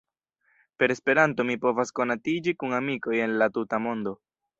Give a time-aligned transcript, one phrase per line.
[0.83, 4.15] Per Esperanto mi povas konatiĝi kun amikoj el la tuta mondo.